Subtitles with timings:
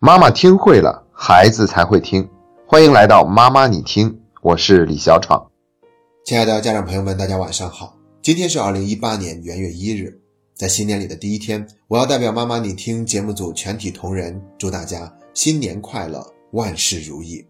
[0.00, 2.30] 妈妈听会了，孩子才会听。
[2.68, 5.50] 欢迎来到妈妈你听，我是李小闯。
[6.24, 7.96] 亲爱的家长朋友们，大家晚上好。
[8.22, 10.16] 今天是二零一八年元月一日，
[10.54, 17.44] 在新年里的第一天，我要代表妈妈你听节目组全体同仁，祝大家新年快乐，万事如意。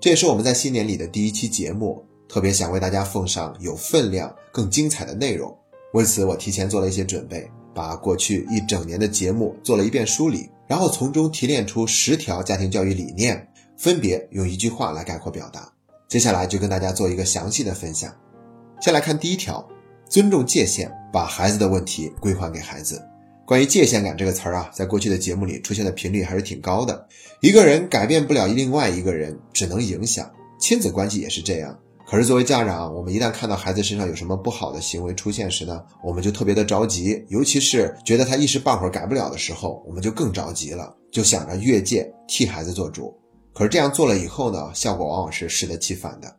[0.00, 5.56] 这也是我们在新年里的第一期节目，特别想为大家奉上有分量、更精彩的内容。
[5.92, 10.50] 为此，我提前做了一些准备，把过去一整年的节目做了一遍梳理。
[10.66, 15.70] 然后从中提炼出十条家庭教育理念，分别用一句话来概括表达。
[16.08, 18.12] 接下来就跟大家做一个详细的分享。
[18.80, 19.64] 先来看第一条：
[20.08, 23.00] 尊重界限，把孩子的问题归还给孩子。
[23.44, 27.06] 关于界限感这个词儿啊，在过去的节目里出现的频率还是挺高的。
[27.40, 30.28] 一个人改变不了另外一个人，只能影响。
[30.58, 31.78] 亲子关系也是这样。
[32.08, 43.12] 可是作为家长，我们一旦看到孩子身上有什么不好的行为出现时呢，我们就特别的着急，尤其是觉得他一时半会儿改不了的时候，我们就更着急了，就想着越界替孩子做主。
[43.52, 46.32] 可是这样做了以后呢，效果往往是适得其反的。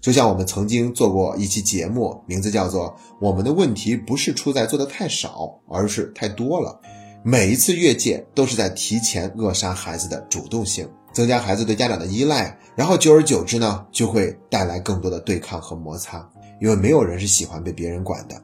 [0.00, 2.88] 就像我们曾经做过一期节目，名字叫做
[3.20, 6.80] 《我们的问题不是出在做的太少，而是太多了》，
[7.24, 10.88] 每一次越界都是在提前扼杀孩子的主动性。
[11.12, 16.26] 增加孩子对家长的依赖，然后久而久之呢，就会带来更多的对抗和摩擦。
[16.58, 18.42] 因为没有人是喜欢被别人管的。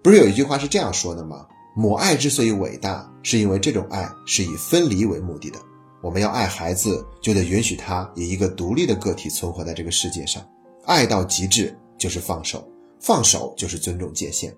[0.00, 1.44] 不是有一句话是这样说的吗？
[1.74, 5.58] 母爱之所以伟大，是因为这种爱是以分离为目的的。
[6.00, 10.40] 我们要爱孩子，就得允许他以一个独立的个体存活在这个世界上。
[10.84, 12.64] 爱到极致就是放手，
[13.00, 14.54] 放手就是尊重界限。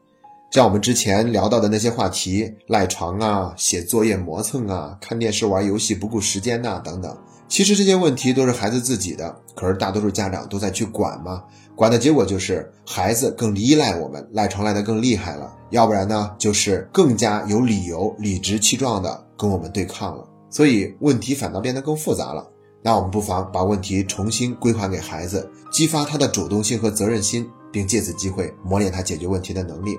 [0.51, 7.15] 像我们之前聊到的那些话题，赖床啊，写作业磨蹭啊，看电视玩游戏不顾时间呐，等等。
[7.49, 22.49] 其实这些问题都是孩子自己的，可是大多数家长都在去管嘛，管的结果就是孩子更依赖我们，赖床赖得更厉害了，要不然呢就是更加有理由、理直气壮的跟我们对抗了，所以问题反倒变得更复杂了。
[22.83, 29.99] 那我们不妨把问题重新归还给孩子，激发他的主动性和责任心，并借此机会磨练他解决问题的能力。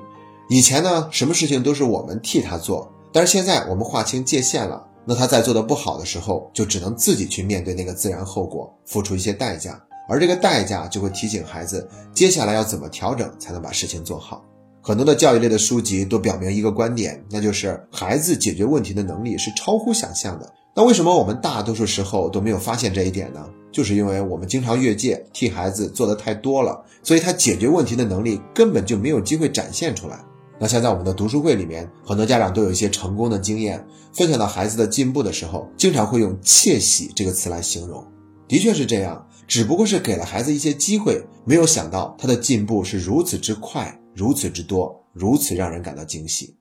[0.49, 4.85] 以前呢，什么事情都是我们替他做，但是现在我们划清界限了。
[5.09, 14.43] 那他在做的不好的时候，就只能自己去面对那个自然后果，付出一些代价，而这个代价就会提醒孩子接下来要怎么调整才能把事情做好。
[14.81, 20.53] 很多的教育类的书籍都表明一个观点，那就是孩子解决问题的能力是超乎想象的。
[20.73, 23.45] 那为什么我们大多数时候都没有发现这一点呢？
[23.71, 30.19] 就是因为我们经常越界，替孩子做的太多了，所以他解决问题的能力根本就没有机会展现出来。
[30.59, 38.03] 那像在我们的读书会里面，很多家长都有一些成功的经验，分享到孩子的进步的时候，经常会用“窃喜”这个词来形容。
[38.47, 46.55] 的确是这样，只不过是给了孩子一些机会，没有想到他的进步是如此之快，如此之多，如此让人感到惊喜。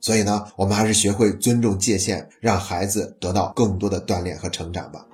[0.00, 5.04] 所以呢，我们还是学会尊重界限，让孩子得到更多的锻炼和成长吧。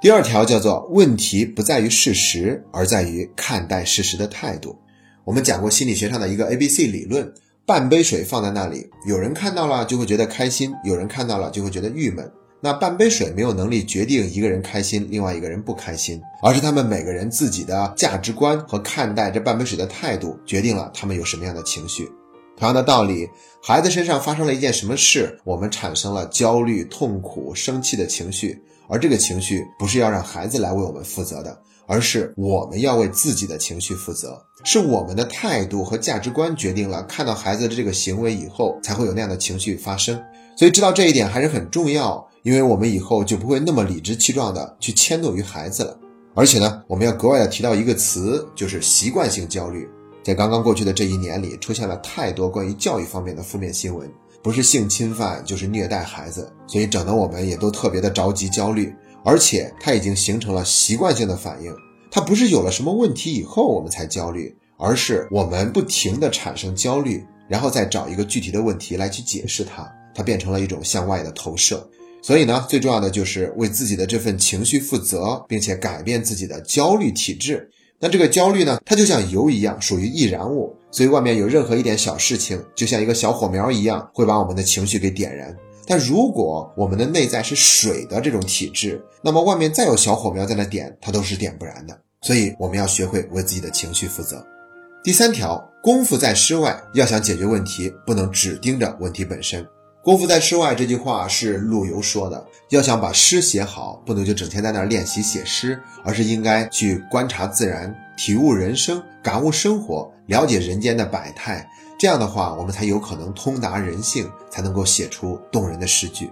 [0.00, 4.76] 第二条叫做：问题不在于事实，而在于看待事实的态度。
[5.24, 7.32] 我们讲过心理学上的一个 A B C 理论。
[7.66, 12.30] 半杯水放在那里，有人看到了就会觉得开心，有人看到了就会觉得郁闷。
[12.60, 22.06] 那半杯水没有能力决定一个人开心，另外一个人不开心，而是他们每个人自己的价值观和看待这半杯水的态度，决定了他们有什么样的情绪。
[22.54, 23.26] 同样的道理，
[23.62, 31.58] 孩子身上发生了一件什么事，我们产生了焦虑、痛苦、生气的情绪，而这个情绪不是要让孩子来为我们负责的。
[31.86, 40.20] 而是我们要为自己的情绪负责，是我们的态度和价值观决定了看到孩子的这个行为以后，才会有那样的情绪发生。
[40.56, 45.98] 所以知道这一点还是很重要，因为我们以后就不会那么理直气壮的去迁怒于孩子了。
[46.34, 49.88] 而且呢，我们要格外的提到一个词，就是习惯性焦虑。
[50.22, 54.10] 在刚刚过去的这一年里，出现了太多关于教育方面的负面新闻，
[54.42, 58.94] 不是性侵犯就是虐待孩子，所以整得我们也都特别的着急焦虑。
[59.24, 61.74] 而且它已经形成了习惯性的反应，
[62.10, 71.88] 它不是有了什么问题以后我们才焦虑，而是我们不停的产生焦虑，然后再找一个具体的问题来去解释它，它变成了一种向外的投射。
[72.22, 77.68] 所以呢，最重要的就是为自己的这份情绪负责，并且改变自己的焦虑体质。
[78.00, 85.54] 那这个焦虑呢，它就像油一样，属于易燃物，所以外面有任何一点小事情，就像一个小火苗一样，会把我们的情绪给点燃。
[85.86, 91.98] 但如果我们的内在是水的这种体质，那么外面再有小火苗在那点，它都是点不燃的。
[92.22, 94.44] 所以我们要学会为自己的情绪负责。
[95.02, 99.66] 第三条，功夫在诗外，要想解决问题，不能只盯着问题本身。
[100.02, 111.66] 功夫在诗外这句话是陆游说的，要想把诗写好，不能就整天在那儿练习写诗，而是应该去观察自然，体悟人生，感悟生活，了解人间的百态。
[111.98, 116.30] 这样的话，我们才有可能通达人性，才能够写出动人的诗句。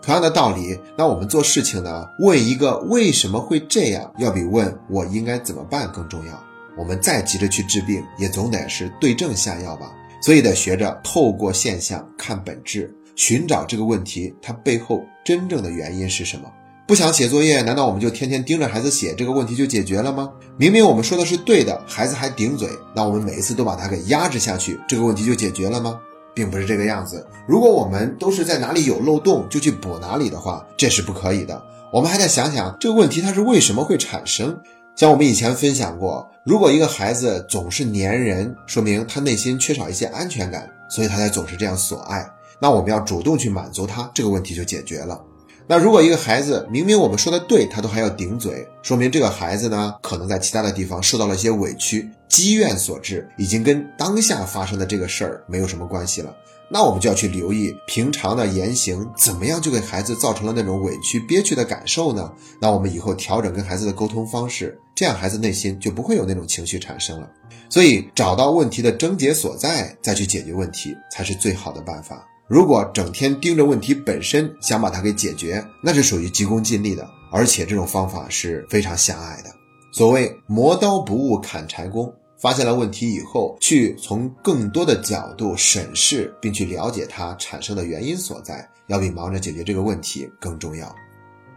[0.00, 6.42] 同样的道理，那我们做事情呢，问一个为什么会这样，要比问我应该怎么办更重要。
[6.76, 9.92] 我们再急着去治病，也总得是对症下药吧。
[10.20, 16.50] 所以得学着透过现象看本质，寻找这个问题它背后真正的原因是什么。
[16.86, 20.30] 不想写作业，难道我们就天天盯着孩子写，这个问题就解决了吗？
[20.58, 25.98] 明明我们说的是对的，孩子还顶嘴，那我们每一次都把他给压制下去，这个问题就解决了吗？
[26.34, 27.26] 并不是这个样子。
[27.46, 31.62] 如果我们都是在哪里有漏洞就去补哪里的话，这是不可以的。
[31.92, 34.58] 我们还得想想这个问题它是为什么会产生。
[34.96, 42.26] 像我们以前分享过，如果一个孩子总是粘人，说明他内心缺少一些安全感，所以他才总是这样索爱。
[42.58, 45.20] 那我们要主动去满足他，这个问题就解决了。
[45.66, 56.34] 那如果一个孩子明明我们说的对，他都还要顶嘴，说明这个孩子呢，可能在其他的地方受到了一些委屈，积怨所致，已经跟当下发生的这个事儿没有什么关系了。
[56.68, 62.32] 那我们就要去留意平常的言行怎么样，就给孩子造成了那种委屈憋屈的感受呢？
[62.60, 67.28] 那我们以后调整跟孩子的沟通方式，这样孩子内心就不会有那种情绪产生了。
[67.68, 72.26] 所以找到问题的症结所在，再去解决问题才是最好的办法。
[72.52, 79.48] 如果整天盯着问题本身想把它给解决，那是属于急功近利的，而且这种方法是非常狭隘的。
[79.90, 82.12] 所谓磨刀不误砍柴工。
[82.38, 90.94] 发现了问题以后，去从更多的角度审视，并去了解它产生的原因所在，要比忙着解决这个问题更重要。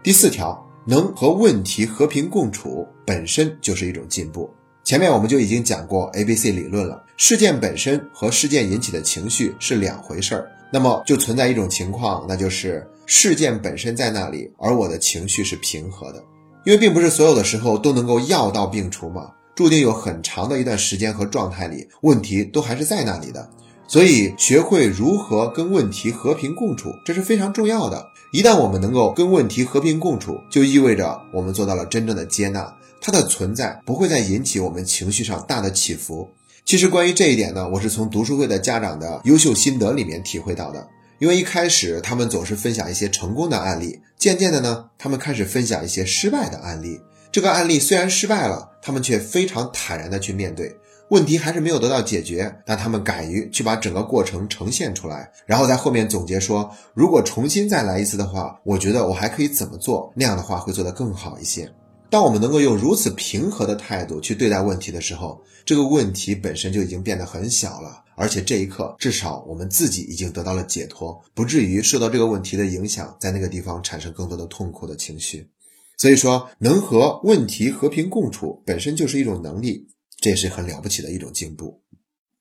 [0.01, 4.49] 第四条，能和问题和平共处，本身就是一种进步。
[4.85, 10.51] 前面我们就已经讲过 A B C 理论了，事件本身和事件引起的情绪是两回事儿。
[10.71, 16.23] 那么就存在一种情况，那就是事件本身在那里，而我的情绪是平和的，
[16.65, 19.31] 因为并不是所有的时候都能够药到病除嘛。
[19.55, 23.49] 注定有很长的一段时间和状态里，问题都还是在那里的。
[23.87, 28.05] 所以，学会如何跟问题和平共处，这是非常重要的。
[28.33, 36.27] 一旦我们能够跟问题和平共处，就意味着我们做到了真正的接纳，它的存在不会再引起我们情绪上大的起伏。
[36.65, 40.87] 其实，关于这一点呢，我是从读书会的家长的优秀心得里面体会到的。
[41.19, 46.99] 因为一开始他们总是分享一些成功的案例，渐渐的呢，他们开始分享一些失败的案例。
[47.31, 50.75] 这个案例虽然失败了，他们却非常坦然的去面对
[51.11, 61.71] 问题，还是没有得到解决，但他们敢于去把整个过程呈现出来，然后在后面总结说，如果重新再来一次的话，我觉得我还可以怎么做，那样的话会做得更好一些。
[62.09, 75.49] 当我们能够用如此平和的态度去对待问题的时候，这个问题本身就已经变得很小了，而且这一刻至少我们自己已经得到了解脱，不至于受到这个问题的影响，在那个地方产生更多的痛苦的情绪。
[75.97, 79.87] 所以说，能和问题和平共处本身就是一种能力，
[80.19, 81.81] 这也是很了不起的一种进步。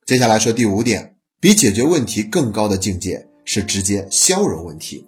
[0.05, 5.07] 接下来说第五点，比解决问题更高的境界是直接消融问题。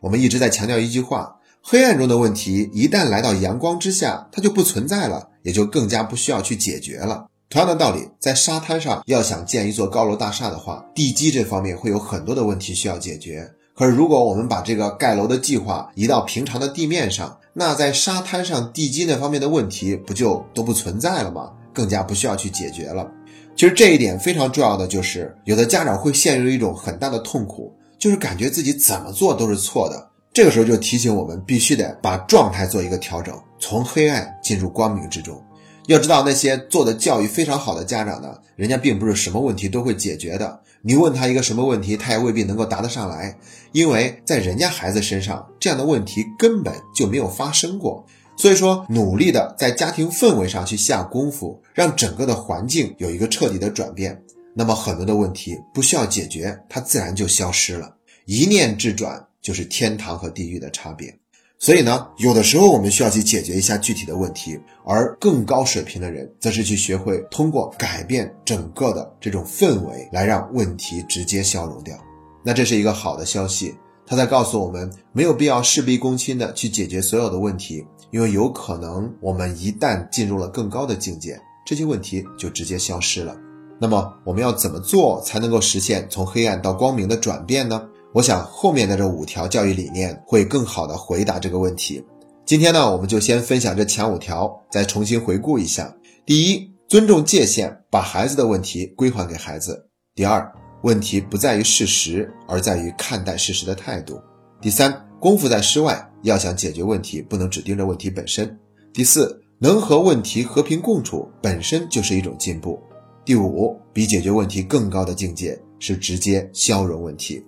[0.00, 1.34] 我们一直在强调一句话：
[1.66, 7.26] 黑暗中的问题一旦来到阳光之下，它就不存在了，也就更加不需要去解决了。
[7.48, 13.50] 同样的道理，在沙滩上要想建一座高楼大厦的话，地基这方面会有很多的问题需要解决。
[13.74, 21.50] 可是如果我们把这个盖楼的计划移到平常的地面上，那在沙滩上地基那方面的问题不就都不存在了吗？
[21.72, 23.10] 更加不需要去解决了。
[23.56, 30.10] 其实这一点非常重要的就是，有的家长会陷入一种很大的痛苦，就是感觉自己怎么做都是错的。
[30.34, 35.40] 这个时候就提醒我们，必须得把状态做一个调整，从黑暗进入光明之中。
[35.86, 40.60] 要知道，那些做的教育非常好的家长呢，人家并不是什么问题都会解决的。
[40.82, 43.38] 你问他一个什么问题，他也未必能够答得上来，
[43.70, 48.04] 因为在人家孩子身上，这样的问题根本就没有发生过。
[48.36, 54.20] 所以说，努力的在家庭氛围上去下功夫，让整个的环境有一个彻底的转变，
[54.52, 57.94] 那么很多的问题不需要解决，它自然就消失了。
[58.26, 61.16] 一念之转，就是天堂和地狱的差别。
[61.56, 71.96] 所以呢，有的时候我们需要去解决一下具体的问题，而更高水平的人，则是去学会通过改变整个的这种氛围，来让问题直接消融掉。
[72.42, 73.74] 那这是一个好的消息，
[74.06, 83.34] 他在告诉我们，没有必要事必躬亲的去解决所有的问题，因为有可能我们一旦进入了更高的境界，这些问题就直接消失了。
[83.80, 87.88] 那么我们要怎么做才能够实现从黑暗到光明的转变呢？
[88.14, 92.00] 我想后面的这五条教育理念会更好的回答这个问题。
[92.46, 95.92] 今天呢，我们就先分享这前五条，再重新回顾一下。
[96.24, 99.88] 第一，尊重界限，把孩子的问题归还给孩子。
[100.14, 100.48] 第二，
[100.84, 104.22] 问题不在于事实，而在于看待事实的态度。
[104.60, 108.56] 第三，功夫在室外，要想解决问题，不能只盯着问题本身。
[108.92, 112.80] 第四，能和问题和平共处，本身就是一种进步。
[113.24, 117.44] 第五，比解决问题更高的境界是直接消融问题。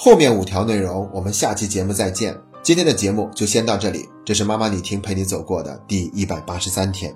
[0.00, 2.32] 后面五条内容我们下期节目再见。
[2.62, 7.12] 今天的节目就先到这里，这是妈妈你听陪你走过的第一百八十三天。